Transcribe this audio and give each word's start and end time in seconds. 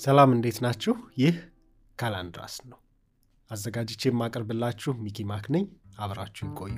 ሰላም 0.00 0.30
እንዴት 0.34 0.58
ናችሁ? 0.64 0.92
ይህ 1.18 1.36
ካላንድራስ 1.98 2.56
ነው። 2.70 2.78
አዘጋጅቼ 3.50 4.02
የማቀርብላችሁ 4.08 4.92
ሚኪ 5.04 5.24
ማክ 5.24 5.46
ነኝ። 5.54 5.64
አብራችሁን 5.98 6.52
ቆዩ። 6.60 6.76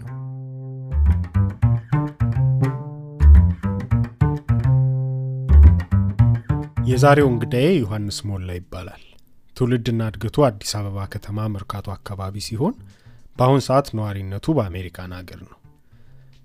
የዛሬው 6.89 7.29
እንግዳዬ 7.31 7.69
ዮሐንስ 7.81 8.19
ሞላ 8.29 8.49
ይባላል። 8.53 9.03
ትውልድና 9.59 10.03
እድገቱ 10.11 10.45
አዲስ 10.47 10.73
አበባ 10.79 11.07
ከተማ 11.13 11.47
መርካቶ 11.55 11.87
አካባቢ 11.95 12.35
ሲሆን 12.47 12.75
በአሁን 13.39 13.63
ሰዓት 13.67 13.89
ነዋሪነቱ 13.99 14.55
በአሜሪካን 14.57 15.13
ሀገር 15.17 15.41
ነው። 15.45 15.55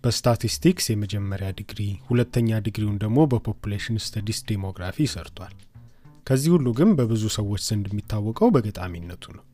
በስታቲስቲክስ 0.04 0.86
የመጀመሪያ 0.90 1.50
ዲግሪ፣ 1.60 1.80
ሁለተኛ 2.08 2.60
ዲግሪውን 2.66 2.98
ደግሞ 3.04 3.20
በ 3.32 3.43
population 3.43 3.98
studies 4.06 4.40
demography 4.50 5.06
ሰርቷል። 5.14 5.54
ከዚህ 6.28 6.52
ሁሉ 6.56 6.68
ግን 6.80 6.90
በብዙ 6.98 7.24
ሰዎች 7.38 7.62
ዘንድ 7.68 7.86
የሚታወቀው 7.90 8.50
በገጣሚነቱ 8.56 9.24
ነው። 9.38 9.46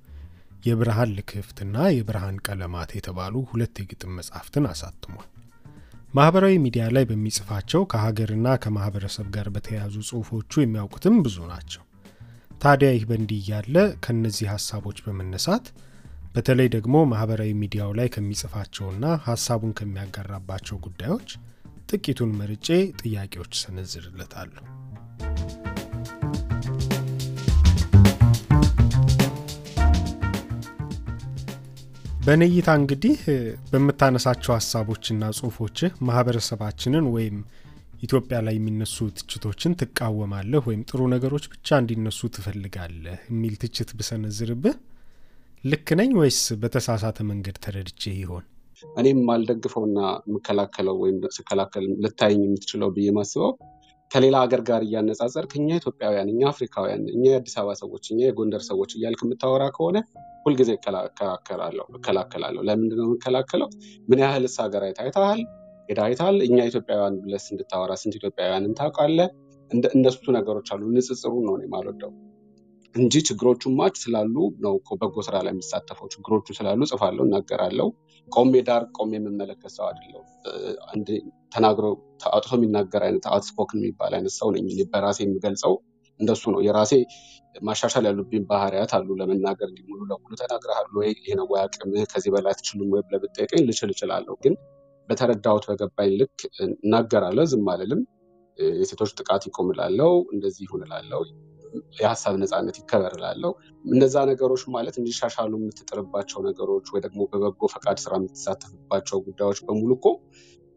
የብርሃን 0.66 1.14
ልክፍትና 1.18 1.76
የብርሃን 1.96 2.40
ቀለማት 2.48 2.90
የተባሉ 2.96 3.36
ሁለት 3.52 3.76
የግጥም 3.82 4.16
መጻሕፍትን 4.20 4.66
አሳትሟል። 4.72 5.28
ማህበራዊ 6.14 6.56
ሚዲያ 6.64 6.86
ላይ 6.96 7.04
በሚጽፋቸው 7.10 7.82
ከሀገርና 7.92 8.48
ከማህበረሰብ 8.64 9.28
ጋር 9.36 9.50
በተያያዙ 9.56 9.96
ጽሑፎቹ 10.10 10.62
የሚያውቁትም 10.62 11.18
ብዙ 11.26 11.38
ናቸው። 11.52 11.84
ታዲያ 12.62 12.90
ይህ 12.94 13.04
በእንዲህ 13.10 13.38
እያለ 13.44 13.76
ከእነዚህ 14.04 14.48
ሀሳቦች 14.54 14.98
በመነሳት 15.06 15.66
በተለይ 16.34 16.68
ደግሞ 16.74 16.96
ማህበራዊ 17.12 17.52
ሚዲያው 17.62 17.92
ላይ 18.00 18.08
ከሚጽፋቸውና 18.16 19.06
ሀሳቡን 19.26 19.72
ከሚያጋራባቸው 19.80 20.78
ጉዳዮች 20.86 21.30
ጥቂቱን 21.92 22.32
መርጬ 22.40 22.68
ጥያቄዎች 23.02 23.54
ሰነዝርለታለሁ። 23.62 24.66
በእኔ 32.24 32.44
እንግዲህ 32.76 33.18
በምታነሳቸው 33.70 34.52
ሀሳቦችና 34.56 35.32
ጽሁፎችህ 35.38 35.92
ማህበረሰባችንን 36.08 37.06
ወይም 37.14 37.38
ኢትዮጵያ 38.00 38.38
ላይ 38.46 38.56
የሚነሱ 38.58 38.98
ትችቶችን 39.18 39.76
ትቃወማለህ 39.80 40.62
ወይም 40.70 40.82
ጥሩ 40.90 41.02
ነገሮች 41.14 41.46
ብቻ 41.54 41.78
እንዲነሱ 41.82 42.30
ትፈልጋለህ 42.36 43.18
የሚል 43.32 43.56
ትችት 43.64 43.90
ብሰነዝርብህ 44.00 44.76
ልክ 45.64 45.88
ነኝ 46.00 46.12
ወይስ 46.20 46.40
በተሳሳተ 46.62 47.18
መንገድ 47.30 47.58
ተረድቼ 47.64 48.02
ይሆን? 48.20 48.46
እኔም 48.96 49.18
የማልደግፈውና 49.22 49.98
የምከላከለው 50.28 50.96
ወይም 51.02 51.18
ስከላከል 51.38 51.86
ልታየኝ 52.04 52.42
የምትችለው 52.46 52.90
ብዬ 52.96 53.08
ማስበው 53.18 53.52
ከሌላ 54.12 54.36
ሀገር 54.44 54.62
ጋር 54.70 54.82
እያነጻጸርክ 54.86 55.52
እኛ 55.60 55.68
ኢትዮጵያውያን፣ 55.80 56.30
እኛ 56.32 56.42
አፍሪካውያን፣ 56.52 57.04
እኛ 57.16 57.24
የአዲስ 57.30 57.56
አበባ 57.60 57.74
ሰዎች፣ 57.82 58.06
እኛ 58.14 58.22
የጎንደር 58.26 58.64
ሰዎች 58.70 58.92
እያልክ 58.98 59.22
የምታወራ 59.26 59.64
ከሆነ 59.76 59.98
ሁልጊዜ 60.46 60.70
እከላከላለሁ። 60.78 61.86
ለምንድነው 62.68 63.08
የምከላከለው? 63.08 63.70
ምን 64.08 64.22
ያህልስ 64.24 64.56
ሀገር 64.64 64.84
አይተሃል? 64.88 65.42
ሄዳ 65.90 66.00
አይተሃል? 66.06 66.38
እኛ 66.46 66.58
ኢትዮጵያውያን 66.70 67.16
ብለስ 67.22 67.46
እንድታወራ 67.52 67.92
ስንት 68.02 68.16
ኢትዮጵያውያንን 68.20 68.74
ታውቃለህ? 68.80 69.30
እነሱ 69.94 70.22
ነገሮች 70.36 70.68
አሉ። 70.74 70.84
ንጽጽሩን 70.96 71.46
ነው 71.48 71.56
የማልወደው 71.64 72.12
እንጂ 72.96 73.16
ችግሮቹ 73.28 73.62
ማች 73.80 73.96
ስላሉ 74.04 74.36
ነው 74.64 74.74
በጎ 75.02 75.16
ስራ 75.28 75.36
ላይ 75.46 75.52
የሚሳተፈው። 75.54 76.08
ችግሮቹ 76.14 76.46
ስላሉ 76.58 76.80
ጽፋለሁ፣ 76.92 77.24
እናገራለሁ። 77.28 77.88
ቆሜ 78.28 78.54
ዳር 78.68 78.84
ቆሜ 78.98 79.12
የምመለከት 79.18 79.72
ሰው 79.76 79.86
አይደለሁ። 79.90 80.22
ተናግሮ 81.54 81.86
አውጥቶ 82.30 82.52
የሚናገር 82.58 83.04
አይነት 83.08 83.26
አውትስፖክን 83.32 83.80
የሚባል 83.82 84.14
አይነት 84.18 84.34
ሰው 84.40 84.50
ነኝ። 84.56 84.66
በራሴ 84.94 85.20
የምገልጸው 85.26 85.74
እንደሱ 86.20 86.44
ነው። 86.54 86.62
የራሴ 86.66 86.94
ማሻሻል 87.62 88.06
ያሉብኝ 88.10 88.42
ባህሪያት 88.50 88.92
አሉ። 88.98 89.08
ለመናገር 89.20 89.70
እንዲህ 89.72 89.86
ሙሉ 89.90 90.02
ለሙሉ 90.10 90.34
ተናግረሃል 90.42 90.90
ወይ 90.98 91.10
ይሄ 91.18 91.36
ነው 91.40 91.48
ወይ 91.52 91.62
አቅምህ 91.64 92.04
ከዚህ 92.12 92.32
በላይ 92.36 92.54
አትችልም 92.54 92.92
ወይ 92.96 93.04
ብለህ 93.08 93.22
ብትጠይቀኝ 93.24 93.64
ልችል 93.70 93.92
እችላለሁ። 93.96 94.36
ግን 94.44 94.56
በተረዳሁት 95.10 95.66
በገባኝ 95.70 96.12
ልክ 96.20 96.40
እናገራለሁ፣ 96.66 97.46
ዝም 97.52 97.68
አልልም። 97.74 98.02
የሴቶች 98.78 99.12
ጥቃት 99.18 99.44
ይቁም 99.48 99.68
እላለሁ፣ 99.74 100.12
እንደዚህ 100.34 100.64
ይሁን 100.66 100.82
እላለሁ፣ 100.86 101.22
የሀሳብ 101.98 102.36
ነፃነት 102.42 102.78
ይከበር 102.80 103.14
እላለሁ። 103.18 103.52
እነዛ 103.86 104.16
ነገሮች 104.30 104.64
ማለት 104.76 104.96
እንዲሻሻሉ 105.00 105.52
የምትጥርባቸው 105.60 106.40
ነገሮች 106.48 106.88
ወይ 106.94 107.02
ደግሞ 107.06 107.20
በበጎ 107.32 107.62
ፈቃድ 107.74 107.98
ስራ 108.04 108.14
የምትሳተፍባቸው 108.20 109.20
ጉዳዮች 109.28 109.60
በሙሉ 109.68 109.92
እኮ 110.00 110.08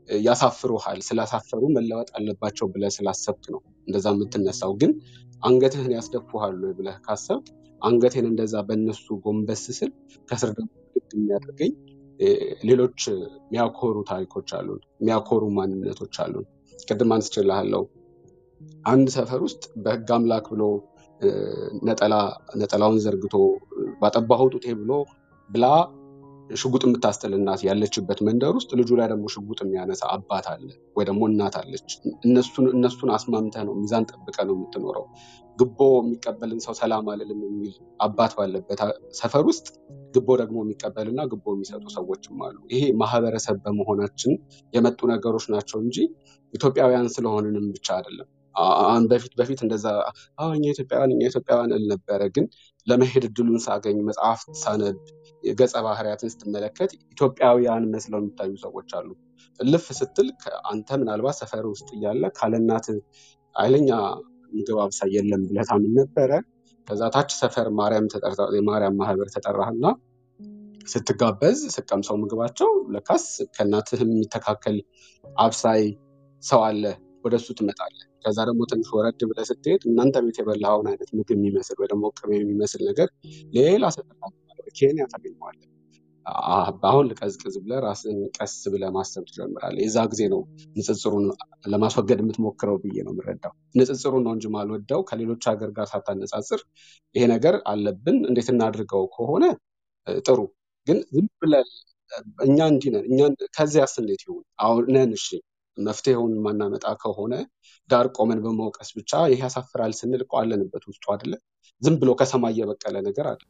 ያሳፍሩሃል። 0.08 1.00
ስላሳፈሩ 1.08 1.62
መለወጥ 1.76 2.08
አለባቸው 2.18 2.66
ብለህ 2.72 2.92
ስላሰብክ 2.96 3.44
ነው 3.54 3.60
እንደዛ 3.88 4.06
የምትነሳው። 4.14 4.72
ግን 4.80 4.92
አንገትህን 5.42 5.92
ያስደፉሃል 5.96 6.58
ብለህ 6.78 6.96
ካሰብክ 7.06 7.46
አንገቴን 7.82 8.26
እንደዛ 8.30 8.54
በእነሱ 8.66 9.06
ጎንበስ 9.24 9.64
ስል 9.78 9.90
ከስር 10.28 10.50
ደግሞ 10.56 10.70
የሚያደርገኝ 11.12 11.72
ሌሎች 12.64 13.00
የሚያኮሩ 13.08 13.96
ታሪኮች 14.10 14.50
አሉን፣ 14.58 14.80
የሚያኮሩ 15.00 15.42
ማንነቶች 15.56 16.16
አሉን። 16.24 16.46
ቅድም 16.84 17.12
አንስቼልሃለሁ። 17.16 17.82
አንድ 18.86 19.06
ሰፈር 19.16 19.40
ውስጥ 19.46 19.62
በህግ 19.84 20.08
አምላክ 20.16 20.46
ብሎ 20.52 20.62
ነጠላውን 22.60 22.98
ዘርግቶ 23.04 23.34
ባጠባኸው 24.00 24.48
ጡቴ 24.54 24.66
ብሎ 24.80 24.92
ብላ 25.50 25.66
ሽጉጥ 26.52 26.82
የምታስጥል 26.86 27.32
እናት 27.36 27.60
ያለችበት 27.66 28.18
መንደር 28.26 28.52
ውስጥ 28.56 28.70
ልጁ 28.78 28.90
ላይ 28.98 29.06
ደግሞ 29.12 29.26
ሽጉጥ 29.34 29.58
የሚያነሳ 29.62 30.02
አባት 30.14 30.46
አለ 30.52 30.66
ወይ 30.96 31.04
ደግሞ 31.08 31.22
እናት 31.30 31.54
አለች። 31.60 31.90
እነሱን 32.72 33.10
አስማምተህ 33.16 33.64
ነው 33.68 33.74
ሚዛን 33.80 34.06
ጠብቀህ 34.10 34.44
ነው 34.48 34.56
የምትኖረው። 34.56 35.06
ግቦ 35.58 35.78
የሚቀበልን 35.98 36.60
ሰው 36.64 36.74
ሰላም 36.78 37.08
አልልም 37.12 37.40
የሚል 37.46 37.74
አባት 38.00 38.34
ባለበት 38.38 38.80
ሰፈር 39.18 39.42
ውስጥ 39.50 39.66
ግቦ 40.14 40.28
ደግሞ 40.40 40.58
የሚቀበልና 40.64 41.22
ግቦ 41.32 41.54
የሚሰጡ 41.54 41.84
ሰዎችም 41.96 42.42
አሉ። 42.46 42.58
ይሄ 42.72 42.84
ማህበረሰብ 43.02 43.58
በመሆናችን 43.64 44.32
የመጡ 44.72 45.00
ነገሮች 45.12 45.46
ናቸው 45.54 45.80
እንጂ 45.84 45.98
ኢትዮጵያውያን 46.54 47.12
ስለሆንንም 47.14 47.66
ብቻ 47.74 47.88
አይደለም። 47.98 48.30
በፊት 49.10 49.32
በፊት 49.38 49.60
እንደዛ 49.64 49.84
እኛ 50.48 50.64
ኢትዮጵያውያን 50.72 51.12
እኛ 51.14 51.22
ኢትዮጵያውያን 51.28 51.72
እል 51.76 51.84
ነበረ። 51.92 52.22
ግን 52.34 52.46
ለመሄድ 52.86 53.24
እድሉን 53.28 53.60
ሳገኝ 53.64 53.98
መጽሐፍት 54.06 54.48
ሳነብ 54.60 54.96
ገጸ 55.44 55.74
ባህሪያትን 55.86 56.32
ስትመለከት 56.32 56.90
ኢትዮጵያውያን 57.04 57.84
መስለው 57.92 58.18
የሚታዩ 58.20 58.52
ሰዎች 58.62 58.90
አሉ። 58.98 59.08
እልፍ 59.60 59.86
ስትል 59.98 60.28
አንተ 60.70 60.98
ምናልባት 61.00 61.36
ሰፈር 61.40 61.64
ውስጥ 61.72 61.88
እያለ 61.96 62.24
ካለናት 62.38 62.86
ኃይለኛ 63.56 63.90
ምግብ 64.52 64.78
አብሳይ 64.84 65.10
የለም 65.16 65.42
ብለህ 65.48 65.66
ታምን 65.70 65.92
ነበረ። 66.00 66.30
ከዛ 66.88 67.02
ታች 67.14 67.30
ሰፈር 67.40 67.66
ማርያም 67.78 68.06
የማርያም 68.56 68.96
ማህበር 69.00 69.28
ተጠራህና 69.34 69.84
ስትጋበዝ 70.86 71.58
ስቀምሰው 71.74 72.16
ምግባቸው 72.22 72.70
ለካስ 72.94 73.24
ከእናትህ 73.56 74.00
የሚተካከል 74.04 74.78
አብሳይ 75.40 75.82
ሰው 76.42 76.62
አለ። 76.68 76.84
ወደሱ 77.24 77.46
ትመጣለህ። 77.58 78.06
ከዛ 78.24 78.38
ደግሞ 78.48 78.62
ትንሽ 78.70 78.88
ወረድ 78.96 79.22
ብለህ 79.30 79.46
ስትሄድ 79.50 79.82
እናንተ 79.88 80.22
ቤት 80.24 80.38
የበላኸውን 80.40 80.88
አይነት 80.90 81.10
ምግብ 81.16 81.36
የሚመስል 81.36 81.76
ወይ 81.82 81.88
ደግሞ 81.92 82.04
ቅቤ 82.18 82.30
የሚመስል 82.38 82.82
ነገር 82.90 83.08
ሌላ 83.58 83.84
ሰፈር 83.94 84.32
ኬንያ 84.78 85.04
ታገኘዋለህ። 85.12 85.68
አሁን 86.88 87.04
ልቀዝቅዝ 87.10 87.54
ብለህ 87.62 87.78
ራስን 87.84 88.18
ቀስ 88.36 88.54
ብለህ 88.72 88.90
ማሰብ 88.96 89.24
ትጀምራለህ። 89.28 89.80
የዛ 89.84 89.98
ጊዜ 90.12 90.22
ነው 90.32 90.40
ንጽጽሩን 90.76 91.24
ለማስወገድ 91.72 92.20
የምትሞክረው 92.22 92.76
ብዬ 92.82 92.96
ነው 93.06 93.12
የምረዳው። 93.14 93.52
ንጽጽሩን 93.74 94.22
ነው 94.26 94.32
እንጂ 94.36 94.46
ማልወደው 94.54 95.00
ከሌሎች 95.08 95.46
ሀገር 95.50 95.70
ጋር 95.76 95.86
ሳታነጻጽር 95.92 96.60
ይሄ 97.14 97.24
ነገር 97.34 97.56
አለብን 97.72 98.18
እንዴት 98.30 98.50
እናድርገው 98.54 99.04
ከሆነ 99.16 99.44
ጥሩ። 100.22 100.38
ግን 100.86 101.00
ዝም 101.12 101.26
ብለህ 101.42 101.68
እኛ 102.44 102.58
እንዲህ 102.70 102.90
ነን 102.94 103.04
እኛ 103.10 103.20
ከዚያስ 103.56 103.94
እንዴት 104.00 104.22
ይሁን 104.24 104.42
አሁን 104.64 104.84
ነን 104.94 105.12
እሺ 105.18 105.26
መፍትሄውን 105.78 106.32
የማናመጣ 106.36 106.86
ከሆነ 107.02 107.34
ዳር 107.90 108.08
ቆመን 108.16 108.40
በመውቀስ 108.44 108.90
ብቻ 108.98 109.12
ይሄ 109.30 109.40
ያሳፍራል 109.44 109.92
ስንል 109.98 110.22
እኮ 110.24 110.32
አለንበት 110.40 110.84
ውስጡ 110.90 111.04
አይደለ? 111.14 111.34
ዝም 111.82 111.96
ብሎ 112.00 112.10
ከሰማይ 112.20 112.54
የበቀለ 112.58 112.96
ነገር 113.08 113.26
አለ። 113.30 113.40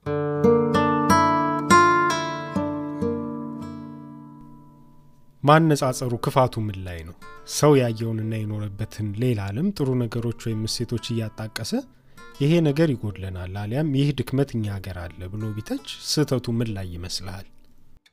ማነጻጸሩ 5.42 6.12
ክፋቱ 6.24 6.54
ምን 6.66 6.78
ላይ 6.86 6.98
ነው? 7.06 7.14
ሰው 7.54 7.72
ያየውንና 7.80 8.32
የኖረበትን 8.38 9.08
ሌላ 9.22 9.40
ዓለም 9.50 9.68
ጥሩ 9.76 9.88
ነገሮች 10.02 10.40
ወይም 10.46 10.60
እሴቶች 10.68 11.06
እያጣቀሰ 11.12 11.72
ይሄ 12.42 12.52
ነገር 12.68 12.88
ይጎድለናል 12.92 13.56
አሊያም 13.62 13.90
ይህ 13.98 14.08
ድክመት 14.18 14.50
እኛ 14.56 14.64
ሀገር 14.76 14.96
አለ 15.02 15.20
ብሎ 15.32 15.50
ቢተች 15.56 15.88
ስህተቱ 16.10 16.54
ምን 16.58 16.70
ላይ 16.76 16.86
ይመስልሃል? 16.94 17.46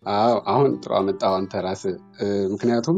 አዎ 0.04 0.36
አሁን 0.50 0.72
ጥሩ 0.80 0.92
አመጣው 0.98 1.34
አንተ 1.38 1.54
ራስህ። 1.64 1.96
ምክንያቱም 2.52 2.98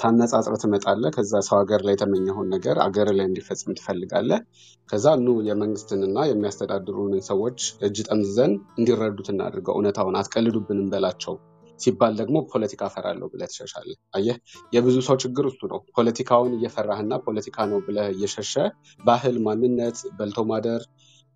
ታነጻጽረ 0.00 0.54
ትመጣለህ። 0.62 1.10
ከዛ 1.16 1.32
ሰው 1.48 1.56
ሀገር 1.60 1.80
ላይ 1.86 1.94
የተመኘኸውን 1.94 2.48
ነገር 2.54 2.76
አገር 2.84 3.08
ላይ 3.12 3.26
እንዲፈጽም 3.28 3.76
ትፈልጋለህ። 3.78 4.40
ከዛ 4.88 5.06
ኑ 5.20 5.34
የመንግስትንና 5.48 6.18
የሚያስተዳድሩንን 6.28 7.22
ሰዎች 7.28 7.58
እጅ 7.86 7.98
ጠምዝዘን 8.08 8.52
እንዲረዱት 8.78 9.28
እናድርገው፣ 9.32 9.76
እውነታውን 9.76 10.18
አትቀልዱብንም 10.20 10.88
በላቸው 10.94 11.36
ሲባል 11.80 12.12
ደግሞ 12.18 12.36
ፖለቲካ 12.50 12.82
እፈራለሁ 12.90 13.26
ብለህ 13.30 13.48
ትሸሻለህ። 13.52 13.96
አየህ፣ 14.16 14.36
የብዙ 14.72 14.96
ሰው 15.06 15.16
ችግር 15.22 15.44
እሱ 15.50 15.60
ነው። 15.70 15.80
ፖለቲካውን 15.96 16.52
እየፈራህና 16.58 17.12
ፖለቲካ 17.24 17.66
ነው 17.70 17.80
ብለህ 17.86 18.08
እየሸሸ 18.14 18.54
ባህል፣ 19.00 19.36
ማንነት፣ 19.46 19.98
በልቶ 20.18 20.40
ማደር 20.50 20.82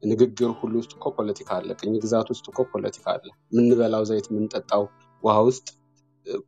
ንግግር 0.02 0.50
ሁሉ 0.58 0.74
ውስጥ 0.80 0.92
እኮ 0.96 1.06
ፖለቲካ 1.18 1.48
አለ። 1.56 1.68
ቅኝ 1.80 1.94
ግዛት 2.02 2.28
ውስጥ 2.32 2.46
እኮ 2.50 2.60
ፖለቲካ 2.72 3.06
አለ። 3.14 3.24
የምንበላው 3.50 4.04
ዘይት፣ 4.10 4.26
የምንጠጣው 4.30 4.82
ውሃ 5.22 5.36
ውስጥ 5.48 5.66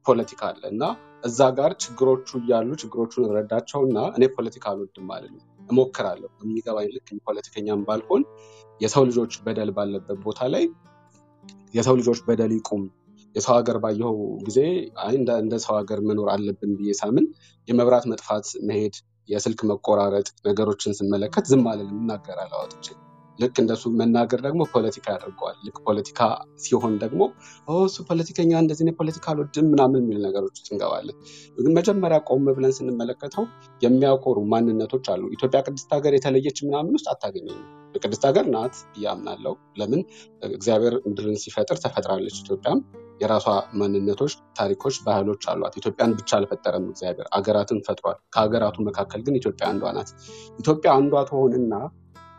ፖለቲካ 0.07 0.41
አለ 0.51 0.63
እና 0.73 0.85
እዛ 1.25 1.41
ጋር 1.57 1.73
ችግሮቹ 1.83 2.29
እያሉ 2.41 2.69
ችግሮቹን 2.83 3.25
እረዳቸው 3.29 3.81
እና 3.89 3.99
እኔ 4.17 4.25
ፖለቲካ 4.37 4.65
አልወድም 4.73 5.07
ማለት 5.11 5.31
ነው። 5.37 5.43
እሞክራለሁ 5.69 6.31
የሚገባኝ 6.43 6.89
ልክ 6.97 7.09
ፖለቲከኛም 7.29 7.81
ባልሆን 7.89 8.23
የሰው 8.81 9.05
ልጆች 9.09 9.33
በደል 9.47 9.71
ባለበት 9.77 10.19
ቦታ 10.25 10.41
ላይ 10.55 10.65
የሰው 11.75 11.95
ልጆች 12.01 12.21
በደል 12.29 12.53
ይቁም። 12.57 12.85
የሰው 13.35 13.55
ሀገር 13.57 13.77
ባየኸው 13.83 14.15
ጊዜ 14.47 14.59
እንደ 15.39 15.55
ሰው 15.65 15.75
ሀገር 15.81 15.99
መኖር 16.09 16.29
አለብን 16.35 16.73
ብዬ 16.79 16.93
ሳምን 17.01 17.27
የመብራት 17.69 18.07
መጥፋት 18.13 18.47
መሄድ፣ 18.69 18.95
የስልክ 19.29 19.61
መቆራረጥ 19.71 20.29
ነገሮችን 20.47 20.97
ስመለከት 20.99 21.47
ዝም 21.51 21.65
አልልም፣ 21.73 21.99
እናገራለሁ 22.03 22.59
አውጥቼ 22.61 22.87
ልክ 23.39 23.57
እንደሱ 23.63 23.83
መናገር 23.99 24.41
ደግሞ 24.47 24.63
ፖለቲካ 24.73 25.07
ያደርገዋል። 25.15 25.57
ልክ 25.67 25.77
ፖለቲካ 25.87 26.21
ሲሆን 26.63 26.95
ደግሞ 27.03 27.21
እሱ 27.83 27.97
ፖለቲከኛ 28.09 28.53
እንደዚህ 28.63 28.95
ፖለቲካ 28.99 29.27
አልወድም 29.33 29.67
ምናምን 29.73 30.01
የሚል 30.03 30.21
ነገሮች 30.27 30.55
ውስጥ 30.57 30.69
እንገባለን። 30.73 31.17
ግን 31.59 31.73
መጀመሪያ 31.79 32.19
ቆም 32.29 32.47
ብለን 32.57 32.75
ስንመለከተው 32.79 33.45
የሚያኮሩ 33.83 34.39
ማንነቶች 34.53 35.09
አሉ። 35.15 35.25
ኢትዮጵያ 35.37 35.61
ቅድስት 35.67 35.91
ሀገር 35.97 36.15
የተለየች 36.17 36.61
ምናምን 36.67 36.95
ውስጥ 36.99 37.09
አታገኘም። 37.15 37.61
ቅድስት 38.01 38.25
ሀገር 38.29 38.47
ናት 38.51 38.75
ብዬ 38.95 39.07
ለምን 39.79 40.01
እግዚአብሔር 40.53 40.95
ምድርን 41.07 41.39
ሲፈጥር 41.45 41.79
ተፈጥራለች። 41.85 42.39
ኢትዮጵያም 42.43 42.81
የራሷ 43.21 43.47
ማንነቶች፣ 43.75 44.35
ታሪኮች፣ 44.59 44.97
ባህሎች 45.07 45.43
አሏት። 45.53 45.75
ኢትዮጵያን 45.81 46.13
ብቻ 46.19 46.31
አልፈጠረም 46.39 46.85
እግዚአብሔር፣ 46.91 47.27
አገራትን 47.37 47.81
ፈጥሯል። 47.87 48.19
ከሀገራቱ 48.35 48.77
መካከል 48.89 49.21
ግን 49.27 49.39
ኢትዮጵያ 49.41 49.67
አንዷ 49.73 49.93
ናት። 49.97 50.11
ኢትዮጵያ 50.59 50.91
አንዷ 50.99 51.23
ትሆንና 51.31 51.73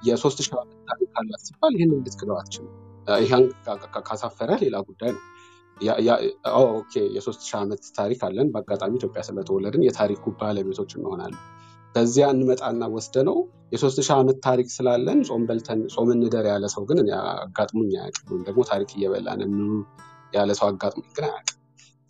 የሶስት 0.04 0.40
ሺህ 0.42 0.54
ዓመት 0.56 0.78
ታሪክ 0.90 1.10
አላት 1.20 1.42
ሲባል 1.48 1.74
ይህን 1.78 1.92
እንድትክደው 1.96 2.36
አትችልም። 2.38 2.74
ይህን 3.22 3.46
ካሳፈረ 4.08 4.50
ሌላ 4.64 4.78
ጉዳይ 4.88 5.12
ነው። 5.16 5.24
okay 6.74 6.94
የሶስት 7.16 7.42
ሺህ 7.48 7.56
ዓመት 7.60 7.84
ታሪክ 7.98 8.22
አለን። 8.28 8.48
በአጋጣሚ 8.54 8.94
ኢትዮጵያ 9.00 9.22
ስለተወለድን 9.28 9.84
የታሪኩ 9.88 10.34
ባለቤቶች 10.40 10.92
እንሆናለን። 10.98 11.42
በዚያ 11.96 12.26
እንመጣና 12.34 12.84
ወስደ 12.96 13.16
ነው 13.28 13.38
የሶስት 13.72 14.00
ሺህ 14.00 14.14
ዓመት 14.18 14.38
ታሪክ 14.46 14.68
ስላለን 14.76 15.20
ጾም 15.28 15.44
በልተን 15.50 15.80
ጾም 15.94 16.10
እንደር 16.16 16.46
ያለ 16.52 16.66
ሰው 16.74 16.84
ግን 16.90 17.00
አጋጥሞኝ 17.20 17.92
አያውቅም። 17.98 18.28
ወይም 18.32 18.44
ደግሞ 18.48 18.62
ታሪክ 18.72 18.90
እየበላን 18.98 19.42
ያለ 20.34 20.50
ሰው 20.60 20.68
አጋጥሞኝ 20.70 21.10
ግን 21.18 21.26
አያውቅም። 21.30 21.56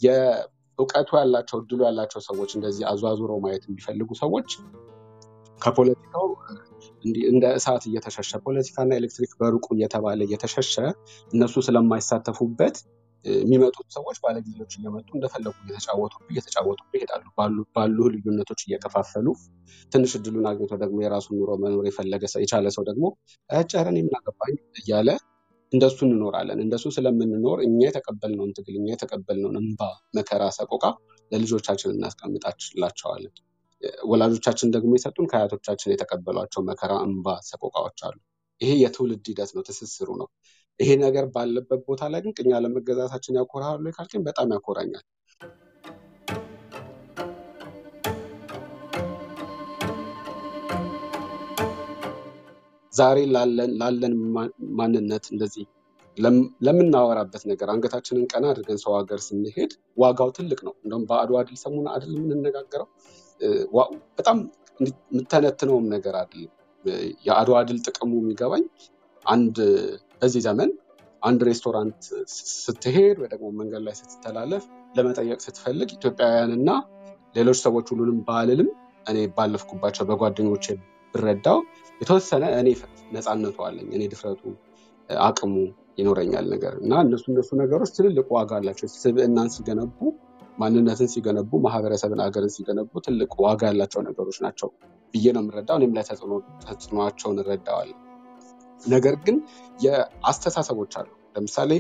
የእውቀቱ 0.02 1.10
ያላቸው 1.20 1.58
እድሉ 1.62 1.80
ያላቸው 1.88 2.22
ሰዎች 2.28 2.52
እንደዚህ 2.58 2.84
አዟዙረው 2.92 3.40
ማየት 3.46 3.64
የሚፈልጉ 3.70 4.10
ሰዎች 4.22 4.50
ከፖለቲካው 5.62 6.28
እንደ 7.30 7.46
እሳት 7.58 7.84
እየተሸሸ 7.90 8.32
ፖለቲካና 8.46 8.92
ኤሌክትሪክ 9.00 9.32
በሩቁ 9.40 9.68
እየተባለ 9.76 10.20
እየተሸሸ 10.28 10.74
እነሱ 11.32 11.56
ስለማይሳተፉበት 11.68 12.78
የሚመጡት 13.26 13.88
ሰዎች 13.96 14.18
ባለጊዜዎች 14.24 14.74
እየመጡ 14.78 15.08
እንደፈለጉ 15.16 15.56
እየተጫወቱብህ 15.64 16.30
እየተጫወቱብህ 16.34 16.98
ይሄዳሉ። 16.98 17.26
ባሉ 17.76 17.98
ልዩነቶች 18.14 18.62
እየከፋፈሉ 18.68 19.28
ትንሽ 19.92 20.12
እድሉን 20.20 20.48
አግኝቶ 20.52 20.74
ደግሞ 20.84 20.98
የራሱን 21.04 21.36
ኑሮ 21.40 21.52
መኖር 21.64 21.84
የፈለገ 21.90 22.24
የቻለ 22.44 22.68
ሰው 22.78 22.86
ደግሞ 22.90 23.06
ጨረን 23.72 24.00
የምናገባኝ 24.00 24.56
እያለ 24.82 25.10
እንደሱ 25.74 25.98
እንኖራለን። 26.08 26.60
እንደሱ 26.64 26.86
ስለምንኖር 26.96 27.60
እኛ 27.66 27.80
የተቀበልነውን 27.86 28.54
ትግል 28.58 28.76
እኛ 28.80 28.88
የተቀበልነውን 28.94 29.58
እንባ፣ 29.62 29.82
መከራ፣ 30.18 30.44
ሰቆቃ 30.58 30.86
ለልጆቻችን 31.32 31.94
እናስቀምጣላቸዋለን። 31.96 33.34
ወላጆቻችን 34.10 34.72
ደግሞ 34.74 34.92
የሰጡን 34.96 35.30
ከአያቶቻችን 35.32 35.94
የተቀበሏቸው 35.94 36.62
መከራ፣ 36.70 36.92
እንባ፣ 37.06 37.36
ሰቆቃዎች 37.50 38.00
አሉ። 38.08 38.18
ይሄ 38.62 38.72
የትውልድ 38.82 39.28
ሂደት 39.32 39.52
ነው፣ 39.56 39.64
ትስስሩ 39.68 40.10
ነው። 40.22 40.28
ይሄ 40.80 40.90
ነገር 41.02 41.26
ባለበት 41.34 41.82
ቦታ 41.88 42.04
ላይ 42.12 42.22
ግን 42.26 42.36
ቅኝ 42.38 42.50
አለመገዛታችን 42.58 43.38
ያኮራሉ 43.40 43.86
ካልከኝ 43.96 44.22
በጣም 44.28 44.54
ያኮራኛል። 44.56 45.06
ዛሬ 52.94 53.18
ላለን 53.80 54.14
ማንነት 54.80 55.26
እንደዚህ 55.34 55.66
ለምናወራበት 56.68 57.44
ነገር 57.50 57.68
አንገታችንን 57.74 58.26
ቀና 58.32 58.46
አድርገን 58.52 58.80
ሰው 58.84 58.94
ሀገር 58.98 59.20
ስንሄድ 59.26 59.72
ዋጋው 59.98 60.30
ትልቅ 60.38 60.60
ነው። 60.68 60.74
እንደውም 60.84 61.06
በአድዋ 61.10 61.44
ድል 61.48 61.58
ሰሞን 61.62 61.86
አይደል 61.94 62.14
የምንነጋገረው 62.18 62.88
በጣም 64.18 64.38
የምተነትነውም 64.80 65.86
ነገር 65.94 66.16
አይደለም። 66.20 66.54
የአድዋ 67.28 67.58
ድል 67.68 67.80
ጥቅሙ 67.88 68.12
የሚገባኝ 68.20 68.64
አንድ 69.26 69.58
በዚህ 70.22 70.42
ዘመን 70.46 70.70
አንድ 71.22 71.40
ሬስቶራንት 71.48 72.02
ስትሄድ 72.58 73.18
ወይ 73.22 73.30
ደግሞ 73.32 73.48
መንገድ 73.60 73.82
ላይ 73.88 73.96
ስትተላለፍ 74.00 74.64
ለመጠየቅ 74.96 75.40
ስትፈልግ 75.46 75.90
ኢትዮጵያውያንና 75.98 76.70
ሌሎች 77.36 77.60
ሰዎች 77.66 77.88
ሁሉንም 77.94 78.20
ባልልም 78.28 78.70
እኔ 79.10 79.18
ባለፍኩባቸው 79.36 80.06
በጓደኞቼ 80.10 80.66
ብረዳው 81.14 81.60
የተወሰነ 82.02 82.46
እኔ 82.56 82.70
ነፃነቱ 83.16 83.58
አለኝ 83.68 83.88
እኔ 83.98 84.04
ድፍረቱ 84.12 84.42
አቅሙ 85.10 85.54
ይኖረኛል 86.00 86.46
ነገር 86.54 86.74
እና 86.82 86.94
እነሱ 87.06 87.24
እነሱ 87.32 87.50
ነገሮች 87.62 87.92
ትልልቅ 87.96 88.28
ዋጋ 88.36 88.52
አላቸው። 88.60 88.90
ስብዕናን 88.96 89.50
ሲገነቡ 89.56 89.98
ማንነትን 90.60 91.10
ሲገነቡ 91.14 91.52
ማህበረሰብን 91.66 92.22
ሀገርን 92.24 92.52
ሲገነቡ 92.56 92.92
ትልቅ 93.06 93.32
ዋጋ 93.44 93.62
ያላቸው 93.70 94.02
ነገሮች 94.08 94.38
ናቸው 94.46 94.70
ብዬ 95.14 95.26
ነው 95.36 95.42
የምረዳው። 95.44 95.78
እኔም 95.80 95.94
ላይ 95.98 96.04
ተጽዕኖቸውን 96.66 97.38
እረዳዋለሁ። 97.44 97.98
ነገር 98.82 99.16
ግን 99.24 99.38
የአስተሳሰቦች 99.80 100.94
አሉ። 101.00 101.08
ለምሳሌ 101.36 101.72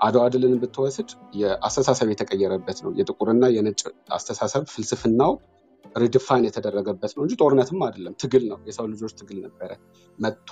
አድዋ 0.00 0.24
ድልን 0.32 0.54
ብትወስድ 0.62 1.10
የአስተሳሰብ 1.40 2.08
የተቀየረበት 2.12 2.78
ነው። 2.84 2.90
የጥቁርና 2.98 3.44
የነጭ 3.54 3.80
አስተሳሰብ 4.14 4.64
ፍልስፍናው 4.72 5.32
redefine 5.96 6.44
የተደረገበት 6.46 7.12
ነው 7.16 7.22
እንጂ 7.24 7.34
ጦርነትም 7.40 7.80
አይደለም። 7.86 8.14
ትግል 8.22 8.44
ነው። 8.50 8.58
የሰው 8.68 8.86
ልጆች 8.92 9.12
ትግል 9.20 9.38
ነበረ። 9.46 9.70
መጥቶ 10.18 10.50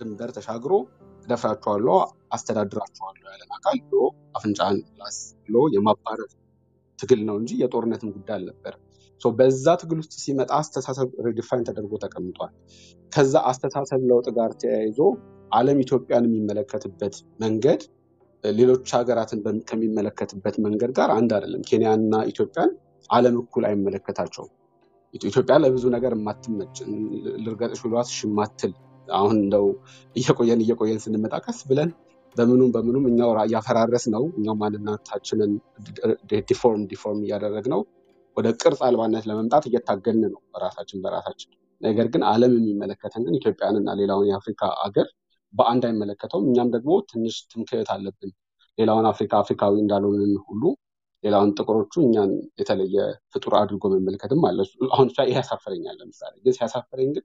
ድንበር 0.00 0.30
ተሻግሮ 0.36 0.72
እደፍራችኋለሁ፣ 1.26 1.94
አስተዳድራችኋለሁ 2.36 3.24
ያለን 3.28 3.50
አካል 3.56 3.78
ብሎ 3.86 4.00
አፍንጫን 4.36 4.76
ላስ 5.00 5.16
ብሎ 5.46 5.56
የማባረር 5.74 6.30
ትግል 6.98 7.20
ነው 7.28 7.36
እንጂ 7.40 7.52
የጦርነትም 7.62 8.10
ጉዳይ 8.16 8.36
አልነበረም። 8.38 8.82
በዛ 9.20 9.66
ትግል 9.80 9.98
ውስጥ 10.02 10.14
ሲመጣ 10.22 10.50
አስተሳሰብ 10.58 11.08
redefine 11.26 11.64
ተደርጎ 11.68 11.92
ተቀምጧል። 12.02 12.50
ከዛ 13.12 13.34
አስተሳሰብ 13.50 14.00
ለውጥ 14.10 14.26
ጋር 14.36 14.50
ተያይዞ 14.60 14.98
ዓለም 15.50 15.78
ኢትዮጵያን 15.84 16.26
የሚመለከትበት 16.28 17.14
መንገድ 17.42 17.80
ሌሎች 18.44 18.88
ሀገራትን 18.96 19.38
ከሚመለከትበት 19.68 20.56
መንገድ 20.64 20.90
ጋር 20.98 21.10
አንድ 21.16 21.30
አይደለም። 21.36 21.62
ኬንያና 21.68 22.14
ኢትዮጵያን 22.32 22.70
ዓለም 23.10 23.36
እኩል 23.42 23.64
አይመለከታቸውም። 23.68 24.52
ኢትዮጵያ 25.24 25.54
ለብዙ 25.64 25.84
ነገር 25.96 26.12
የማትመች 26.16 26.76
ልርገጥሽ 27.44 27.80
ብሏት 27.84 28.08
እሺ 28.16 28.39
ማትል 28.39 28.72
አሁን 29.14 29.36
እንደው 29.42 29.66
እየቆየን 30.16 30.62
እየቆየን 30.64 31.00
ስንመጣ 31.04 31.34
ቀስ 31.44 31.58
ብለን 31.68 31.90
በምኑም 32.36 32.70
በምኑም 32.74 33.04
እኛው 33.10 33.30
እያፈራረስ 33.42 34.04
ነው 34.14 34.24
እኛው 34.38 34.54
ማንነታችንን 34.60 35.52
deform 36.48 36.82
deform 36.90 37.20
እያደረግ 37.24 37.66
ነው 37.74 37.80
ወደ 38.36 38.48
ቅርጽ 38.60 38.80
አልባነት 38.86 39.24
ለመምጣት 39.28 39.64
እየታገልን 39.68 40.24
ነው 40.26 40.40
ራሳችን 40.64 40.98
በራሳችን። 41.04 41.50
ነገር 41.80 42.06
ግን 42.12 42.22
ዓለም 42.30 42.52
የሚመለከተን 42.56 43.22
ግን 43.26 43.36
ኢትዮጵያንና 43.38 43.88
ሌላውን 44.00 44.26
የአፍሪካ 44.30 44.62
አገር 44.84 45.08
በአንድ 45.54 45.84
አይመለከተውም። 45.88 46.46
እኛም 46.50 46.68
ደግሞ 46.74 46.92
ትንሽ 47.10 47.36
ትምክህት 47.52 47.88
አለብን። 47.94 48.32
ሌላውን 48.78 49.06
አፍሪካ 49.12 49.32
አፍሪካዊ 49.42 49.74
እንዳልሆንን 49.82 50.34
ሁሉ 50.46 50.62
ሌላውን 51.24 51.50
ጥቁሮቹ 51.58 51.92
እኛን 52.06 52.30
የተለየ 52.60 52.96
ፍጡር 53.32 53.54
አድርጎ 53.60 53.84
መመልከትም 53.94 54.42
አለ። 54.48 54.58
አሁን 54.90 55.08
ይሄ 55.22 55.36
ያሳፍረኛል። 55.38 55.96
ለምሳሌ 56.00 56.34
ግን 56.44 56.56
ሲያሳፍረኝ 56.58 57.08
ግን 57.16 57.24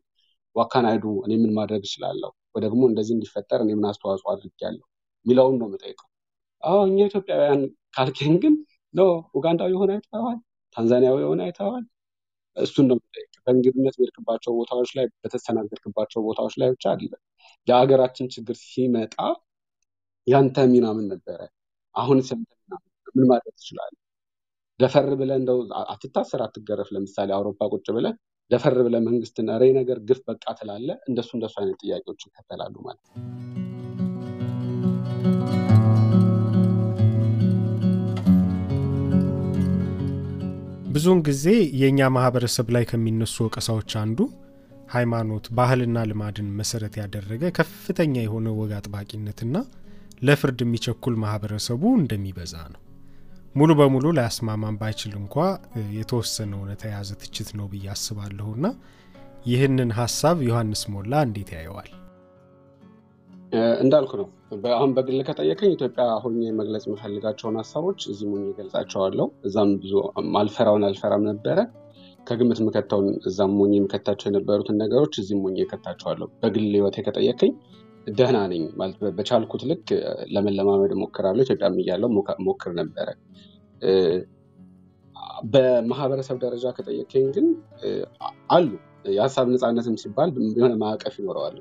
what 0.56 0.76
can 0.76 0.91
I 0.91 0.96
do 0.96 1.06
እኔ 1.26 1.34
ምን 1.42 1.52
ማድረግ 1.58 1.84
እችላለሁ 1.90 2.32
ወይ 2.56 2.64
እንደዚህ 2.90 3.14
እንዲፈጠር 3.18 3.60
እኔ 3.66 3.72
ምን 3.78 3.88
አስተዋጽኦ 3.92 4.30
አድርጌያለሁ 4.34 4.86
የሚለውን 5.26 5.56
ነው 5.62 5.68
የምጠይቀው። 5.70 6.08
አዎ 6.64 6.80
እኛ 6.88 7.00
ኢትዮጵያውያን 7.10 7.62
ካልከኝ 7.96 8.34
ግን 8.44 8.56
no 8.94 9.02
ኡጋንዳዊ 9.36 9.70
የሆነ 9.76 9.92
አይተዋል፣ 9.98 10.38
ታንዛኒያዊ 10.76 11.18
የሆነ 11.24 11.42
አይተዋል። 11.48 11.84
እሱን 12.58 12.86
ነው 12.90 12.96
የምጠይቅ። 12.98 13.32
በእንግድነት 13.46 13.96
በሄድክባቸው 13.98 14.52
ቦታዎች 14.60 14.90
ላይ 14.98 15.06
በተስተናገድክባቸው 15.22 16.20
ቦታዎች 16.28 16.56
ላይ 16.62 16.70
ብቻ 16.76 16.86
አይደለም። 16.94 17.22
የሀገራችን 17.68 18.32
ችግር 18.34 18.56
ሲመጣ 18.64 19.16
ያንተ 20.28 20.58
ሚና 20.72 20.88
ምን 20.98 21.08
ነበረ? 21.14 21.40
አሁን 21.96 22.18
ያንተ 22.22 22.34
ሚና 22.60 22.74
ምን 23.16 23.26
ማድረግ 23.32 23.56
ትችላለህ? 23.60 24.00
ደፈር 24.80 25.10
ብለህ 25.20 25.38
እንደው 25.42 25.60
አትታሰር፣ 25.92 26.42
አትገረፍ። 26.46 26.90
ለምሳሌ 26.96 27.30
አውሮፓ 27.38 27.70
ቁጭ 27.74 27.88
ብለህ 27.98 28.16
ደፈር 28.52 28.78
ብለህ 28.86 29.04
መንግስትን 29.06 29.50
ይህ 29.62 29.74
ነገር 29.80 30.00
ግፍ 30.08 30.22
በቃ 30.28 30.46
ትላለህ። 30.60 30.98
እንደሱ 31.08 31.30
እንደሱ 31.38 31.56
አይነት 31.62 31.80
ጥያቄዎች 31.84 32.24
ይከተላሉ 32.28 32.76
ማለት 32.88 33.06
ነው። 33.10 33.71
ብዙውን 40.92 41.20
ጊዜ 41.28 41.46
የእኛ 41.82 42.08
ማህበረሰብ 42.16 42.68
ላይ 42.76 42.84
ከሚነሱ 42.90 43.36
ወቀሳዎች 43.46 43.92
አንዱ 44.02 44.20
ሃይማኖት፣ 44.94 45.46
ባህልና 45.58 45.98
ልማድን 46.10 46.48
መሰረት 46.60 46.94
ያደረገ 47.02 47.52
ከፍተኛ 47.58 48.16
የሆነ 48.24 48.48
ወግ 48.58 48.72
አጥባቂነትና 48.80 49.56
ለፍርድ 50.22 50.60
የሚቸኩል 50.64 51.16
ማህበረሰቡ 51.24 51.84
እንደሚበዛ 52.00 52.56
ነው። 52.74 52.82
ሙሉ 53.56 53.72
በሙሉ 53.80 54.06
ላያስማማን 54.18 54.76
ባይችል 54.82 55.14
እንኳ 55.22 55.38
የተወሰነ 55.98 56.52
እውነታ 56.60 56.84
የያዘ 56.90 57.12
ትችት 57.24 57.50
ነው 57.60 57.66
ብዬ 57.72 57.88
አስባለሁና 57.96 58.66
ይህንን 59.46 59.92
ሀሳብ 60.00 60.38
ዮሐንስ 60.48 60.84
ሞላ 60.94 61.14
እንዴት 61.28 61.50
ያየዋል? 61.56 61.90
እንዳልኩ 63.82 64.12
ነው። 64.20 64.28
አሁን 64.74 64.92
በግል 64.96 65.20
ከጠየቀኝ 65.28 65.72
ኢትዮጵያ 65.74 66.04
ሆኜ 66.24 66.42
መግለጽ 66.60 66.84
የምፈልጋቸውን 66.88 67.58
ሀሳቦች 67.62 68.00
እዚህ 68.12 68.28
ሆኜ 68.32 68.44
እገልጻቸዋለሁ። 68.52 69.28
እዛም 69.48 69.72
ብዙ 69.82 69.94
አልፈራውን 70.40 70.86
አልፈራም 70.90 71.24
ነበረ። 71.30 71.58
ከግምት 72.28 72.60
የምከተውን 72.62 73.08
እዛም 73.30 73.54
ሆኜ 73.60 73.74
የምከታቸው 73.78 74.28
የነበሩትን 74.30 74.78
ነገሮች 74.84 75.14
እዚህም 75.22 75.42
ሆኜ 75.46 75.58
እከታቸዋለሁ። 75.66 76.28
በግል 76.42 76.68
ህይወቴ 76.74 76.98
ከጠየቀኝ 77.08 77.54
ደህና 78.12 78.38
ነኝ 78.52 78.64
በቻልኩት 79.18 79.64
ልክ 79.72 79.88
ለመለማመድ 80.36 80.94
እሞክራለሁ። 80.96 81.44
ኢትዮጵያም 81.48 81.76
እያለሁ 81.84 82.10
እሞክር 82.48 82.72
ነበረ። 82.80 83.10
በማህበረሰብ 85.52 86.38
ደረጃ 86.44 86.66
ከጠየቀኝ 86.78 87.26
ግን 87.36 87.48
አሉ 88.50 88.70
የሀሳብ 89.10 89.46
ነፃነትም 89.52 89.96
ሲባል 90.02 90.30
የሆነ 90.58 90.74
ማዕቀፍ 90.82 91.14
ይኖረዋል 91.20 91.56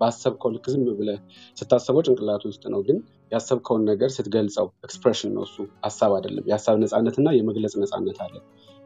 ባሰብከው 0.00 0.50
ልክ 0.54 0.66
ዝም 0.72 0.84
ብለህ 1.00 1.18
ስታሰበው 1.56 2.02
ጭንቅላት 2.06 2.44
ውስጥ 2.48 2.64
ነው፣ 2.74 2.80
ግን 2.88 2.98
ያሰብከውን 3.32 3.82
ነገር 3.90 4.10
ስትገልጸው 4.16 4.66
expression 4.86 5.32
ነው 5.36 5.44
እሱ 5.48 5.56
ሀሳብ 5.86 6.12
አይደለም። 6.16 6.46
የሀሳብ 6.50 6.76
ነፃነት 6.84 7.16
እና 7.20 7.28
የመግለጽ 7.38 7.74
ነፃነት 7.82 8.20
አለ። 8.26 8.34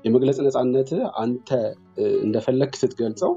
የመግለጽ 0.04 0.38
ነፃነት 0.46 0.90
አንተ 1.22 1.48
እንደፈለግክ 2.24 2.74
ስትገልጸው 2.82 3.32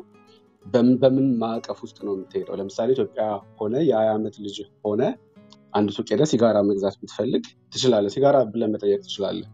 በምን 0.96 1.27
ማዕቀፍ 1.42 1.80
ውስጥ 1.86 1.98
ነው 2.06 2.13
የምትሄደው? 2.15 2.56
ለምሳሌ 2.60 2.89
ኢትዮጵያ 2.96 3.24
ሆነ 3.60 3.75
የሀያ 3.89 4.12
ዓመት 4.18 4.36
ልጅ 4.46 4.58
ሆነ 4.86 5.01
አንድ 5.74 5.89
ሱቅ 5.96 6.08
ሄደህ 6.13 6.27
ሲጋራ 6.32 6.58
መግዛት 6.68 6.96
ብትፈልግ 7.01 7.44
ትችላለህ። 7.74 8.12
ሲጋራ 8.15 8.38
ብለህ 8.51 8.70
መጠየቅ 8.74 9.00
ትችላለህ። 9.06 9.50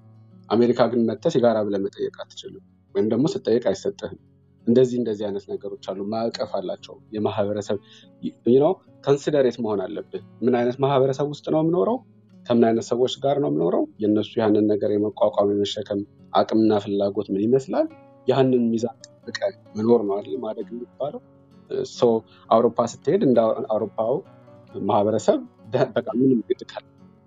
አሜሪካ 0.49 0.85
ግን 0.91 1.01
መጥተህ 1.09 1.31
ሲጋራ 1.35 1.57
ብለህ 1.67 1.81
መጠየቅ 1.85 2.15
አትችልም፣ 2.23 2.63
ወይም 2.95 3.07
ደግሞ 3.11 3.25
ስትጠየቅ 3.33 3.63
አይሰጥህም። 3.71 4.19
እንደዚህ 4.69 4.97
እንደዚህ 5.01 5.23
አይነት 5.27 5.45
ነገሮች 5.51 5.85
አሉ። 5.91 5.99
ማዕቀፍ 6.11 6.51
አላቸው። 6.57 6.95
የማህበረሰብ 7.15 7.77
ነው 8.23 8.73
ከንሲደሬት 9.03 9.57
መሆን 9.63 9.81
አለብህ። 9.85 10.23
ምን 10.41 10.55
አይነት 10.59 10.77
ማህበረሰብ 10.85 11.27
ውስጥ 11.33 11.45
ነው 11.53 11.61
የምኖረው? 11.63 11.97
ከምን 12.45 12.65
አይነት 12.67 12.85
ሰዎች 12.89 13.13
ጋር 13.23 13.38
ነው 13.43 13.49
የምኖረው? 13.51 13.83
የእነሱ 14.01 14.31
ያንን 14.41 14.65
ነገር 14.71 14.91
የመቋቋም 14.95 15.51
የመሸከም 15.53 16.01
አቅምና 16.33 16.71
ፍላጎት 16.83 17.27
ምን 17.33 17.43
ይመስላል? 17.45 17.88
ያንን 18.27 18.63
ሚዛን 18.71 18.97
ጠብቀህ 19.07 19.55
መኖር 19.77 20.01
ነው 20.07 20.15
አይደል 20.17 20.38
ማደግ 20.43 20.67
የሚባለው። 20.73 21.21
አውሮፓ 22.49 22.85
ስትሄድ 22.93 23.23
እንደ 23.27 23.39
አውሮፓው 23.71 24.15
ማህበረሰብ 24.88 25.39
በቃ 25.93 26.07
ምንም 26.19 26.39
ግድ 26.49 26.83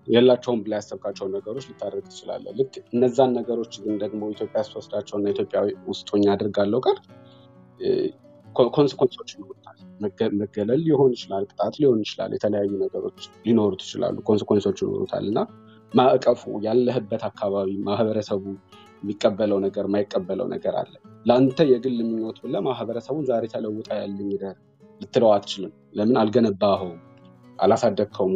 የላቸውም 0.06 0.60
ብለህ 0.64 0.72
ያሰብካቸውን 0.78 1.32
ነገሮች 1.36 1.64
ልታደርግ 1.68 2.06
ትችላለህ። 2.08 2.52
ልክ 2.58 2.74
እነዛን 2.92 3.30
ነገሮች 3.38 3.74
ግን 3.82 3.94
ደግሞ 4.02 4.30
ኢትዮጵያ 4.30 4.62
ስትወስዳቸው 4.66 5.16
እና 5.18 5.28
ኢትዮጵያ 5.34 5.60
ውስጥ 5.88 6.06
ሆኜ 6.12 6.24
ጋር 6.80 6.96
consequence 8.72 9.15
ኦች 9.15 9.30
ይኖሩታል። 9.34 9.76
መገለል 10.40 10.80
ሊሆን 10.86 11.10
ይችላል፣ 11.16 11.44
ቅጣት 11.50 11.74
ሊሆን 11.80 12.00
ይችላል፣ 12.04 12.30
የተለያዩ 12.36 12.70
ነገሮች 12.82 13.18
ሊኖሩት 13.46 13.80
ይችላሉ፣ 13.86 14.16
ኮንስኮንሶች 14.28 14.78
ይኖሩታል 14.84 15.24
እና 15.30 15.38
ማዕቀፉ 15.92 16.42
ያለህበት 16.64 17.22
አካባቢ 17.28 17.70
ማህበረሰቡ 17.88 18.42
የሚቀበለው 19.02 19.58
ነገር 19.64 19.84
የማይቀበለው 19.88 20.46
ነገር 20.52 20.74
አለ። 20.80 20.92
ለአንተ 21.26 21.58
የግል 21.70 21.96
ምኞት 22.08 22.36
ብለህ 22.44 22.62
ማህበረሰቡን 22.68 23.24
ዛሬ 23.30 23.44
ተለውጣ 23.54 23.88
ያለኝ 24.00 24.30
ልትለው 25.00 25.30
አትችልም። 25.34 25.72
ለምን 25.94 26.16
አልገነባኸውም፣ 26.22 26.98
አላሳደግከውም። 27.58 28.34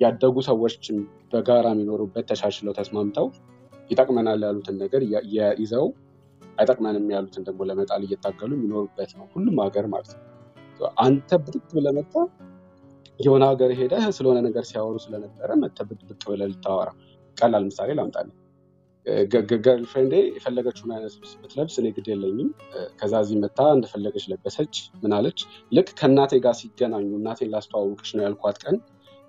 ያደጉ 0.00 0.36
ሰዎችም 0.48 0.98
በጋራ 1.32 1.66
የሚኖሩበት 1.74 2.24
ተሻሽለው 2.30 2.72
ተስማምተው 2.78 3.26
ይጠቅመናል 3.90 4.40
ያሉትን 4.46 4.76
ነገር 4.82 5.02
ይዘው 5.60 5.86
አይጠቅመንም 6.58 7.06
ያሉትን 7.14 7.44
ደግሞ 7.46 7.62
ለመጣል 7.68 8.02
እየታገሉ 8.06 8.50
የሚኖሩበት 8.56 9.10
ነው 9.18 9.26
ሁሉም 9.34 9.56
ሀገር 9.64 9.86
ማለት 9.92 10.12
ነው። 10.14 10.22
አንተ 11.02 11.30
ብድግ 11.42 11.66
ብለህ 11.74 11.92
መጥተህ 11.98 12.28
የሆነ 13.20 13.42
ሀገር 13.50 13.70
ሄደህ 13.78 14.04
ስለሆነ 14.16 14.38
ነገር 14.46 14.64
ሲያወሩ 14.68 14.96
ስለነበረ 15.04 15.50
መጥተህ 15.62 15.86
ብቅ 15.90 16.22
ብለህ 16.30 16.48
ልታወራ 16.52 16.88
ቀላል 17.36 17.64
ምሳሌ 17.68 17.90
ላምጣልህ። 17.98 18.36
ገርልፍሬንዴ 19.64 20.14
የፈለገችውን 20.28 20.90
አይነት 20.94 21.14
ልብስ 21.16 21.32
ብትለብስ 21.40 21.76
እኔ 21.80 21.86
ግድ 21.96 22.08
የለኝም። 22.12 22.50
ከዛ 23.00 23.12
እዚህ 23.24 23.36
መታ 23.42 23.60
እንደፈለገች 23.76 24.24
ለበሰች። 24.32 24.74
ምን 25.02 25.12
አለች? 25.16 25.40
ልክ 25.72 25.88
ከእናቴ 25.98 26.32
ጋር 26.44 26.54
ሲገናኙ 26.60 27.08
እናቴን 27.18 27.50
ላስተዋውቅሽ 27.54 28.10
ነው 28.16 28.24
ያልኳት 28.26 28.58
ቀን 28.64 28.76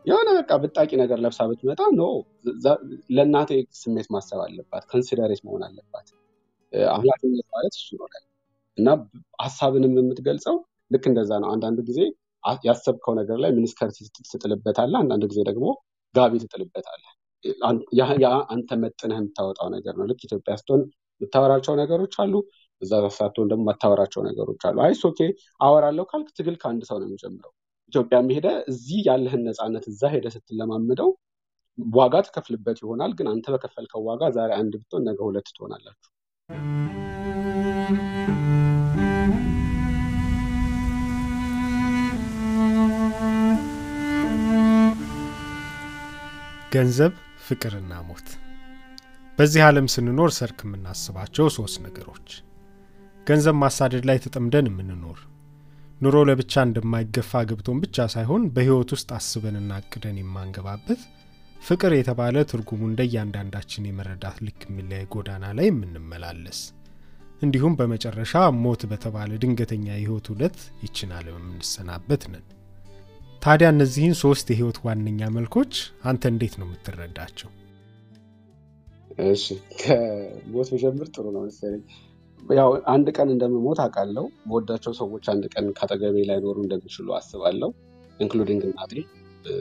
የሆነ 0.06 0.30
በቃ 0.38 0.52
ብጣቂ 0.64 0.92
ነገር 1.02 1.18
ለብሳ 1.24 1.42
ብትመጣ 1.50 1.82
ኖ 1.94 2.04
ለእናቴ 3.16 3.52
ስሜት 3.82 4.08
ማሰብ 4.14 4.40
አለባት፣ 4.46 4.84
considerate 4.90 5.42
መሆን 5.48 5.64
አለባት። 5.68 6.08
ኃላፊነት 6.96 7.48
ማለት 7.54 7.74
እሱ 7.78 7.90
ነው 8.00 8.08
እና 8.78 8.90
ሀሳብንም 9.44 9.96
የምትገልጸው 10.00 10.56
ልክ 10.92 11.04
እንደዛ 11.10 11.32
ነው። 11.44 11.50
አንዳንድ 11.54 11.80
ጊዜ 11.90 12.00
ያሰብከው 12.66 13.14
ነገር 13.20 13.38
ላይ 13.44 13.52
miniskirt 13.58 13.98
ትጥልበታለህ፣ 14.30 15.00
አንዳንድ 15.04 15.24
ጊዜ 15.32 15.40
ደግሞ 15.50 15.66
ጋቢ 16.16 16.34
ትጥልበታለህ። 16.44 17.12
ያ 18.24 18.28
አንተ 18.54 18.70
መጥነህ 18.84 19.18
የምታወጣው 19.20 19.68
ነገር 19.76 19.94
ነው። 20.00 20.06
ልክ 20.12 20.22
ኢትዮጵያ 20.28 20.54
ስትሆን 20.62 20.82
የምታወራቸው 21.22 21.74
ነገሮች 21.82 22.14
አሉ፣ 22.24 22.34
እዛ 22.82 22.92
ሳትሆን 23.18 23.50
ደግሞ 23.52 23.64
የማታወራቸው 23.66 24.22
ነገሮች 24.28 24.62
አሉ። 24.68 24.78
it's 24.86 25.02
okay 25.10 25.20
አወራለሁ 25.62 26.06
ካልክ 26.12 26.30
ትግል 26.38 26.56
ከአንድ 26.62 26.84
ሰው 26.90 26.98
ነው 27.02 27.08
የሚጀምረው። 27.08 27.54
ኢትዮጵያም 27.94 28.28
ሄደ 28.36 28.48
እዚህ 28.72 29.00
ያለህን 29.10 29.44
ነፃነት 29.48 29.86
እዛ 29.92 30.02
ሄደ 30.14 30.28
ስትለማምደው 30.36 31.10
ዋጋ 31.78 32.16
ትከፍልበት 32.26 32.78
ይሆናል። 32.84 33.12
ግን 33.18 33.28
አንተ 33.32 33.46
በከፈልከው 33.54 34.02
ዋጋ 34.10 34.24
ዛሬ 34.36 34.52
አንድ 34.60 34.74
ብትሆን 34.82 35.06
ነገ 35.10 35.20
ሁለት 35.28 35.48
ትሆናላችሁ። 35.56 36.10
ገንዘብ፣ 46.76 47.14
ፍቅርና 47.46 47.94
ሞት። 48.08 48.28
በዚህ 49.38 49.62
ዓለም 49.66 49.88
ስንኖር 49.94 50.32
ሰርክ 50.38 50.60
የምናስባቸው 50.66 51.46
ሶስት 51.56 51.78
ነገሮች፣ 51.86 52.30
ገንዘብ 53.28 53.56
ማሳደድ 53.56 54.04
ላይ 54.10 54.18
ተጠምደን 54.24 54.70
የምንኖር 54.70 55.20
ኑሮ 56.02 56.16
ለብቻ 56.30 56.64
እንደማይገፋ 56.68 57.42
ገብቶን 57.50 57.82
ብቻ 57.84 58.06
ሳይሆን 58.14 58.50
በሕይወት 58.56 58.90
ውስጥ 58.96 59.10
አስበንና 59.18 59.72
አቅደን 59.80 60.18
የማንገባበት፣ 60.22 61.02
ፍቅር 61.64 61.92
የተባለ 61.96 62.38
ትርጉሙ 62.50 62.82
እንደ 62.88 63.02
እያንዳንዳችን 63.08 63.86
የመረዳት 63.88 64.38
ልክ 64.46 64.62
የሚለያይ 64.68 65.06
ጎዳና 65.14 65.46
ላይ 65.58 65.68
የምንመላለስ፣ 65.70 66.60
እንዲሁም 67.42 67.74
በመጨረሻ 67.80 68.34
ሞት 68.64 68.82
በተባለ 68.92 69.32
ድንገተኛ 69.42 69.86
የሕይወት 69.92 70.28
ውለት 70.34 70.58
ይችን 70.84 71.12
ዓለም 71.18 71.38
የምንሰናበት 71.40 72.24
ነን። 72.34 72.46
ታዲያ 73.42 73.68
እነዚህን 73.74 74.16
ሶስት 74.22 74.48
የሕይወት 74.52 74.78
ዋነኛ 74.86 75.30
መልኮች 75.38 75.74
አንተ 76.10 76.24
እንዴት 76.34 76.54
ነው 76.60 76.68
የምትረዳቸው? 76.68 77.50
እሺ 79.28 79.46
ከሞት 79.82 80.70
መጀመር 80.76 81.08
ጥሩ 81.16 81.26
ነው 81.36 81.42
መሰለኝ። 81.48 81.82
ያው 82.54 82.70
አንድ 82.94 83.08
ቀን 83.18 83.30
እንደምሞት 83.34 83.80
አውቃለሁ። 83.84 84.26
በወዳቸው 84.48 84.94
ሰዎች 85.02 85.26
አንድ 85.34 85.44
ቀን 85.54 85.66
ካጠገቤ 85.78 86.16
ላይኖሩ 86.30 86.56
እንደሚችሉ 86.64 87.08
አስባለሁ፣ 87.20 87.70
including 88.20 88.64
እናቴ። 88.70 88.94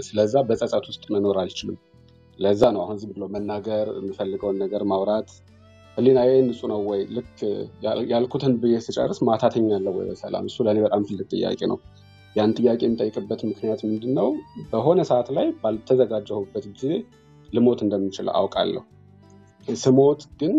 ስለዛ 0.07 0.35
በጸጸት 0.49 0.85
ውስጥ 0.91 1.05
መኖር 1.15 1.37
አልችልም። 1.43 1.79
ለዛ 2.41 2.63
ነው 2.75 2.81
አሁን 2.85 2.97
ዝም 3.01 3.11
ብሎ 3.15 3.25
መናገር 3.35 3.87
የምፈልገውን 3.99 4.57
ነገር 4.63 4.83
ማውራት። 4.91 5.31
ህሊናዬ 5.97 6.31
ንጹህ 6.45 6.69
ነው 6.73 6.81
ወይ? 6.91 7.01
ልክ 7.17 7.33
ያልኩትን 8.13 8.53
ብዬ 8.61 8.75
ስጨርስ 8.87 9.19
ማታ 9.29 9.43
ተኛለሁ 9.55 9.93
ወይ 9.99 10.07
በሰላም? 10.11 10.45
እሱ 10.51 10.59
ለእኔ 10.67 10.79
በጣም 10.87 11.03
ትልቅ 11.09 11.27
ጥያቄ 11.35 11.61
ነው። 11.73 11.79
ያን 12.37 12.53
ጥያቄ 12.59 12.81
የምጠይቅበት 12.87 13.41
ምክንያት 13.49 13.81
ምንድን 13.89 14.13
ነው? 14.19 14.29
በሆነ 14.71 15.01
ሰዓት 15.11 15.29
ላይ 15.37 15.49
ባልተዘጋጀሁበት 15.63 16.67
ጊዜ 16.73 16.87
ልሞት 17.49 17.81
እንደምችል 17.87 18.29
አውቃለሁ። 18.39 18.83
ስሞት 19.69 20.23
ግን 20.41 20.55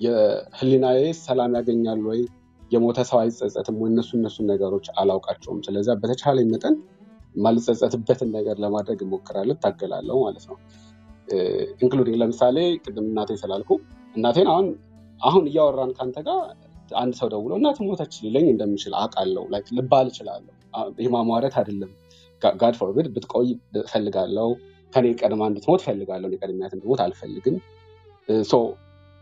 የህሊናዬ 0.00 0.98
ሰላም 1.20 1.52
ያገኛል 1.58 2.00
ወይ? 2.08 2.20
የሞተ 2.70 2.98
ሰው 3.08 3.18
አይጸጸትም 3.20 3.76
ወይ? 3.80 3.88
እነሱ 3.92 4.10
እነሱን 4.18 4.46
ነገሮች 4.52 4.86
አላውቃቸውም። 5.00 5.60
ስለዚያ 5.66 5.94
በተቻለኝ 6.02 6.46
መጠን 6.54 6.76
የማልጸጸትበትን 7.34 8.30
ነገር 8.36 8.56
ለማድረግ 8.64 9.00
እሞክራለሁ፣ 9.06 9.54
እታገላለሁ 9.56 10.16
ማለት 10.24 10.44
ነው። 10.50 10.56
including 11.82 12.16
ለምሳሌ 12.22 12.56
ቅድም 12.84 13.06
እናቴ 13.10 13.30
ስላልኩ 13.42 13.70
እናቴን 14.14 14.48
አሁን 14.52 14.66
አሁን 15.20 15.44
እያወራን 15.50 15.92
ከአንተ 15.96 16.18
ጋር 16.26 16.40
አንድ 16.96 17.12
ሰው 17.20 17.28
ደውሎ 17.32 17.52
እናት 17.58 17.78
ሞተች 17.84 18.14
ሊለኝ 18.24 18.46
እንደምችል 18.50 18.94
አውቃለሁ 19.00 19.44
ልባል 19.78 20.08
እችላለሁ። 20.12 20.52
ይህ 20.98 21.08
ማሟረት 21.14 21.54
አይደለም። 21.60 21.92
God 22.42 22.74
forbid 22.78 23.06
ብትቆይ 23.14 23.48
እፈልጋለሁ 23.82 24.48
ከኔ 24.92 25.06
ቀድማ 25.20 25.42
እንድትሞት 25.50 25.80
እፈልጋለሁ 25.82 26.28
ቀድሚያት 26.42 26.72
እንድሞት 26.76 27.00
አልፈልግም። 27.04 27.56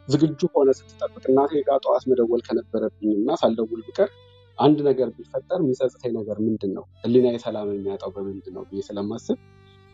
ዝግጁ 0.09 0.41
ሆነ 0.55 0.71
ስትጠብቅ 0.79 1.25
እናቴ 1.31 1.53
ጋር 1.67 1.77
ጠዋት 1.85 2.05
መደወል 2.11 2.41
ከነበረብኝ 2.47 3.11
እና 3.19 3.35
ሳልደውል 3.41 3.83
ብቀር 3.89 4.09
አንድ 4.63 4.79
ነገር 4.89 5.09
ቢፈጠር 5.17 5.61
የሚጸጽተኝ 5.63 6.13
ነገር 6.19 6.37
ምንድን 6.45 6.73
ነው 6.77 6.85
ህሊና 7.03 7.29
ሰላም 7.45 7.69
የሚያጣው 7.73 8.11
በምንድን 8.17 8.55
ነው 8.57 8.65
ብዬ 8.69 8.81
ስለማስብ 8.89 9.39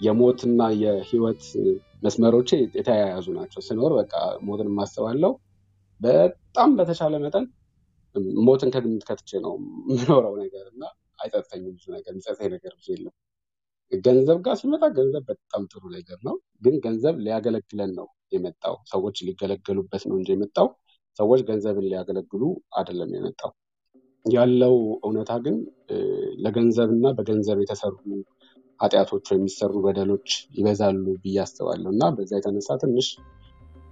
የሞትና 0.00 0.62
የህይወት 0.82 1.44
መስመሮቼ 2.02 2.48
የተያያዙ 2.78 3.26
ናቸው። 3.38 3.60
ስኖር 3.68 3.92
በቃ 3.98 4.14
ሞትን 4.48 4.68
ማስባለው 4.78 5.32
በጣም 6.00 6.70
በተቻለ 6.78 7.14
መጠን 7.25 7.46
ሞትን 8.40 8.70
ከግምት 8.75 9.02
ከትቼ 9.08 9.30
ነው 9.44 9.54
የምኖረው 9.88 10.34
ነገር 10.42 10.66
እና 10.72 10.82
አይጸጥተኝም 11.22 11.72
ብዙ 11.76 11.87
ነገር 11.96 12.10
የሚጸጥተኝ 12.12 12.50
ነገር 12.56 12.72
ብዙ 12.78 12.87
የለም። 12.94 13.14
ገንዘብ 13.92 14.38
ጋር 14.46 14.54
ሲመጣ 14.60 14.84
ገንዘብ 14.96 15.22
በጣም 15.30 15.62
ጥሩ 15.72 15.82
ነገር 15.96 16.18
ነው። 16.28 16.34
ግን 16.62 16.75
ገንዘብ 16.84 17.16
ሊያገለግለን 17.25 17.92
ነው 17.98 18.06
የመጣው። 18.32 18.75
ሰዎች 18.90 19.16
ሊገለገሉበት 19.28 20.02
ነው 20.10 20.16
እንጂ 20.18 20.30
የመጣው። 20.34 20.68
ሰዎች 21.18 21.40
ገንዘብን 21.48 21.87
ሊያገለግሉ 21.87 22.42
አይደለም 22.78 23.10
የመጣው 23.16 23.52
ያለው 24.32 24.75
እውነታ 25.00 25.32
ግን 25.44 25.56
ለገንዘብ 26.44 26.90
እና 26.97 27.06
በገንዘብ 27.16 27.58
የተሰሩ 27.62 27.94
ኃጢአቶች 28.80 29.26
የሚሰሩ 29.32 29.73
በደሎች 29.85 30.28
ይበዛሉ 30.56 31.04
ብዬ 31.23 31.37
አስባለሁ። 31.44 31.90
እና 31.94 32.04
በዛ 32.16 32.32
የተነሳ 32.38 32.76
ትንሽ 32.82 33.08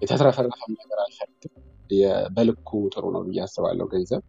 የተትረፈረፈም 0.02 0.73
ነገር 0.81 0.99
አልፈልግም። 1.05 1.55
በልኩ 2.37 2.71
ጥሩ 2.95 3.05
ነው 3.14 3.23
ብዬ 3.28 3.38
አስባለሁ 3.47 3.87
ገንዘብ። 3.93 4.23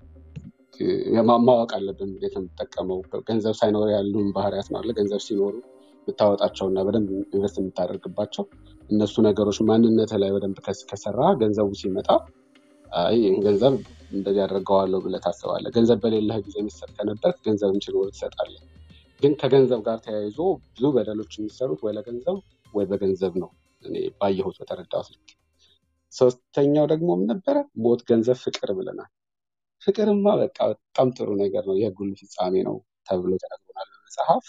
ማወቅ 1.45 1.69
አለብን 1.77 2.09
እንዴት 2.09 2.33
የምጠቀመው 2.37 2.99
ገንዘብ 3.29 3.53
ሳይኖር 3.59 3.87
ያሉን 3.93 4.27
ባህሪያት 4.35 4.67
ነው 4.73 4.93
ገንዘብ 4.99 5.21
ሲኖሩ 5.27 5.53
የምታወጣቸው 6.07 6.65
እና 6.69 6.79
በደንብ 6.87 7.07
ኢንቨስት 7.29 7.57
የምታደርግባቸው 7.61 8.43
እነሱ 8.89 9.15
ነገሮች 9.25 9.57
ማንነት 9.69 10.11
ላይ 10.21 10.29
በደንብ 10.35 10.57
ከሰራ 10.89 11.21
ገንዘቡ 11.41 11.69
ሲመጣ 11.81 12.09
ገንዘብ 13.45 13.73
እንደዚህ 14.11 14.41
አደርገዋለሁ 14.43 14.99
ብለህ 15.05 15.21
ታስባለህ? 15.25 15.69
ገንዘብ 15.75 15.99
በሌለህ 16.03 16.37
ጊዜ 16.45 16.55
የሚሰጥ 16.61 16.89
ከነበር 16.97 17.31
ገንዘብን 17.45 17.81
ሲኖር 17.85 18.09
ትሰጣለህ። 18.13 18.63
ግን 19.21 19.33
ከገንዘብ 19.41 19.79
ጋር 19.87 19.97
ተያይዞ 20.05 20.37
ብዙ 20.67 20.85
በደሎች 20.95 21.31
የሚሰሩት 21.37 21.79
ወይ 21.85 21.93
ለገንዘብ 21.97 22.37
ወይ 22.73 22.85
በገንዘብ 22.91 23.33
ነው። 23.43 23.49
እኔ 23.83 23.95
ባየሁት 24.19 24.55
በተረዳሁት 24.61 25.07
ልክ 25.13 25.29
ሶስተኛው 26.13 26.85
ደግሞ 26.91 27.09
ምን 27.19 27.27
ነበረ? 27.31 27.55
ሞት 27.83 28.01
ገንዘብ 28.09 28.37
ፍቅር 28.45 28.69
ብለናል። 28.77 29.09
ፍቅርማ 29.81 30.27
በቃ 30.41 30.57
በጣም 30.71 31.07
ጥሩ 31.17 31.29
ነገር 31.43 31.63
ነው። 31.69 31.75
ሁሉ 31.99 32.11
ፍጻሜ 32.21 32.55
ነው 32.67 32.75
ተብሎ 33.07 33.31
ተነግሮናል 33.43 33.89
በመጽሐፍ። 33.93 34.45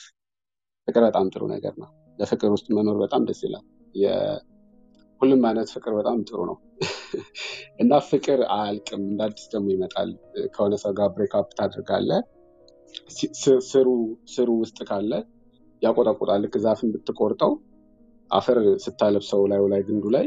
ፍቅር 0.88 1.02
በጣም 1.08 1.26
ጥሩ 1.32 1.42
ነገር 1.54 1.74
ነው። 1.82 1.90
ለፍቅር 2.18 2.50
ውስጥ 2.54 2.68
መኖር 2.76 2.96
በጣም 3.02 3.22
ደስ 3.28 3.40
ይላል 3.46 3.64
ሁሉም 5.20 5.42
አይነት 5.48 5.68
ፍቅር 5.74 5.92
በጣም 5.98 6.18
ጥሩ 6.28 6.40
ነው። 6.48 6.56
እና 7.82 7.92
ፍቅር 8.08 8.40
አያልቅም 8.54 9.02
እንደ 9.08 9.20
አዲስ 9.26 9.46
ደግሞ 9.52 9.68
ይመጣል። 9.74 10.10
ከሆነ 10.54 10.74
ሰው 10.82 10.92
ጋር 10.98 11.08
breakup 11.14 11.48
ታደርጋለህ። 11.58 12.20
ስሩ 13.68 13.88
ስሩ 14.32 14.48
ውስጥ 14.60 14.78
ካለ 14.88 15.12
ያቆጠቁጣል። 15.82 16.40
ልክ 16.44 16.54
ዛፍን 16.64 16.92
ብትቆርጠው 16.94 17.52
አፈር 18.30 18.58
ስታለብሰው 18.84 19.42
ላዩ 19.50 19.64
ላይ 19.72 19.82
ግንዱ 19.88 20.04
ላይ 20.16 20.26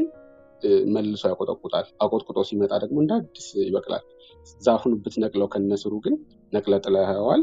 መልሶ 0.94 1.22
ያቆጠቁጣል። 1.30 1.86
አቆጥቁጦ 2.02 2.38
ሲመጣ 2.48 2.72
ደግሞ 2.82 2.96
እንደ 3.02 3.12
አዲስ 3.20 3.46
ይበቅላል። 3.62 4.04
ዛፉን 4.62 4.92
ብትነቅለው 5.02 5.48
ከነስሩ 5.52 5.94
ግን 6.04 6.14
ነቅለ 6.52 6.74
ጥለኸዋል 6.84 7.42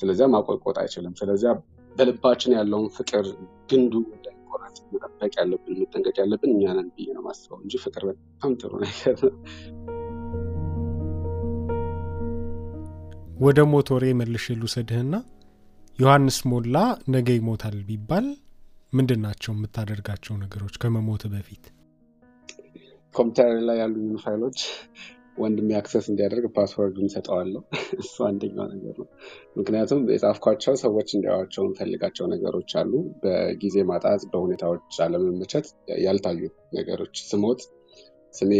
ስለዚያ 0.00 0.26
ማቆጥቆጥ 0.32 0.76
አይችልም። 0.82 1.14
ስለዚያ 1.20 1.50
በልባችን 1.96 2.54
ያለውን 2.56 2.88
ፍቅር 2.96 3.24
ግንዱ 3.70 3.92
እንዳይቆረጥ 4.56 4.76
መጠበቅ 4.94 5.32
ያለብን 5.40 5.74
መጠንቀቅ 5.82 6.16
ያለብን 6.22 6.50
እኛ 6.54 6.64
ነን 6.76 6.88
ብዬ 6.96 7.06
ነው 7.16 7.22
ማስበው 7.26 7.58
እንጂ 7.64 7.74
ፍቅር 7.84 8.02
በጣም 8.10 8.52
ጥሩ 8.60 8.72
ነገር 8.84 9.16
ነው። 9.24 9.34
ወደ 13.40 13.60
ሞት 13.70 13.88
ወሬ 13.94 14.04
መልሼ 14.20 14.46
ልውሰድህና 14.60 15.14
ዮሐንስ 15.98 16.38
ሞላ 16.50 16.76
ነገ 17.14 17.28
ይሞታል 17.38 17.76
ቢባል 17.88 18.26
ምንድን 18.92 19.20
ናቸው 19.26 19.52
የምታደርጋቸው 19.54 20.34
ነገሮች 20.42 20.74
ከመሞት 20.82 21.22
በፊት? 21.32 21.64
ኮምፒውተር 23.14 23.50
ላይ 23.68 23.76
ያሉ 23.82 23.94
ፋይሎች 24.24 24.58
ወንድሜ 25.36 25.70
access 25.78 26.06
እንዲያደርግ 26.10 26.44
password 26.56 26.91
ኡን 26.91 27.08
ሰጠዋለሁ 27.14 27.60
እሱ 28.02 28.16
አንደኛው 28.28 28.66
ነገር 28.72 28.94
ነው። 29.00 29.06
ምክንያቱም 29.56 30.00
የጻፍኳቸው 30.12 30.74
ሰዎች 30.82 31.08
እንዲያዩዋቸው 31.16 31.62
የምንፈልጋቸው 31.66 32.26
ነገሮች 32.34 32.72
አሉ። 32.80 32.92
በጊዜ 33.22 33.76
ማጣት 33.90 34.22
በሁኔታዎች 34.32 34.98
አለመመቸት 35.06 35.66
ያልታዩ 36.04 36.42
ነገሮች 36.78 37.16
ስሞት 37.30 37.62
ስሜ 38.34 38.52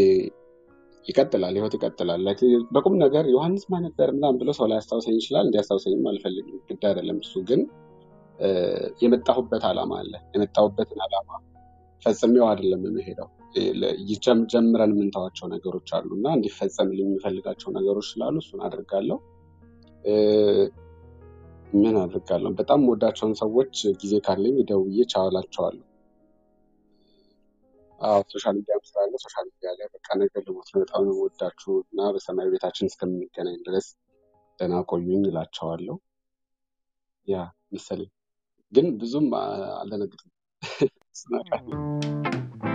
ይቀጥላል 1.06 1.54
ህይወት 1.58 1.74
ይቀጥላል። 1.76 2.22
በቁም 2.74 2.94
ነገር 3.02 3.24
ዮሐንስ 3.32 3.64
ማን 3.70 3.82
ነበር? 3.86 4.10
ብሎ 4.38 4.50
ሰው 4.58 4.66
ላይ 4.70 4.78
ያስታውሰኝ 4.80 5.16
ይችላል። 5.20 5.46
እንዲያስታውሰኝም 5.46 6.06
አልፈልግም። 6.10 6.58
ግድ 6.68 6.84
አይደለም 6.90 7.18
እሱ 7.24 7.34
ግን 7.50 7.62
የመጣሁበት 9.02 9.64
ዓላማ 9.68 9.92
አለ። 10.00 10.14
የመጣሁበትን 10.34 11.00
ዓላማ 11.04 11.30
ፈጽሜ 12.06 12.46
አይደለም 12.48 12.82
የምሄደው 12.88 13.28
ጀምረን 14.52 14.92
የምንተዋቸው 14.94 15.46
ነገሮች 15.52 15.88
አሉ 15.96 16.08
እና 16.18 16.28
እንዲፈጸምልኝ 16.36 17.06
የሚፈልጋቸው 17.06 17.70
ነገሮች 17.76 18.06
ስላሉ 18.10 18.36
እሱን 18.42 18.62
አድርጋለሁ 18.66 19.18
ምን 21.74 21.96
አድርጋለሁ 22.02 22.50
በጣም 22.58 22.80
ወዳቸውን 22.90 23.34
ሰዎች 23.40 23.74
ጊዜ 24.02 24.14
ካለኝ 24.26 24.56
ደውዬ 24.68 25.06
ቻዋላቸዋለሁ 25.12 25.84
አዎ 27.98 28.20
social 28.32 28.54
media 28.58 28.75
ም 28.75 28.82
ስላለ 28.88 29.12
social 29.24 29.46
media 29.50 29.70
ላይ 29.78 29.86
በቃ 29.94 30.08
ነገር 30.20 30.42
ልሞት 30.48 30.68
ነው 30.72 30.80
በጣም 30.82 31.04
ነው 31.06 31.16
እና 31.84 32.10
በሰማይ 32.14 32.48
ቤታችን 32.54 32.90
እስከምንገናኝ 32.90 33.58
ድረስ 33.68 33.86
ደህና 34.58 34.82
ቆዩኝ 34.90 35.24
እላቸዋለሁ። 35.30 35.96
ያ 37.28 37.36
መሰለኝ። 37.74 38.10
ግን 38.72 38.86
ብዙም 38.98 39.26
አልደነግጥም። 39.78 40.30
እሱን 41.14 42.73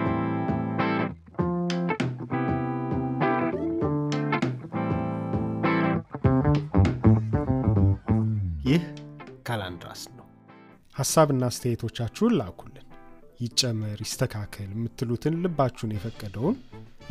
ካላንድራስ 9.49 10.03
ነው። 10.17 10.25
ሀሳብና 10.95 11.43
አስተያየቶቻችሁን 11.49 12.35
ላኩልን። 12.39 12.85
ይጨመር 13.39 13.99
ይስተካከል 14.03 14.69
የምትሉትን 14.73 15.35
ልባችሁን 15.43 15.93
የፈቀደውን 15.95 16.55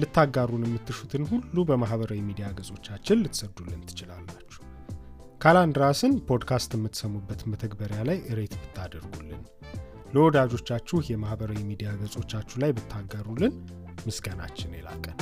ልታጋሩን 0.00 0.66
የምትሹትን 0.66 1.22
ሁሉ 1.30 1.64
በማህበራዊ 1.68 2.20
ሚዲያ 2.26 2.48
ገጾቻችን 2.58 3.22
ልትሰዱልን 3.22 3.80
ትችላላችሁ። 3.88 4.60
ካላንድራስን 5.40 6.14
ፖድካስት 6.28 6.72
የምትሰሙበት 6.76 7.42
መተግበሪያ 7.50 8.00
ላይ 8.08 8.20
rate 8.38 8.54
ብታደርጉልን 8.62 9.42
ለወዳጆቻችሁ 10.14 11.00
የማህበራዊ 11.08 11.62
ሚዲያ 11.70 11.90
ገጾቻችሁ 12.02 12.58
ላይ 12.64 12.72
ብታጋሩልን 12.78 13.54
ምስጋናችን 14.06 14.76
የላቀ 14.78 15.04
ነው 15.04 15.18